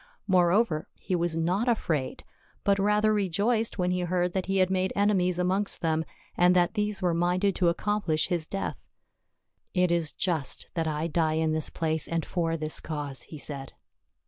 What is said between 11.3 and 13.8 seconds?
in this place and for this cause," he said.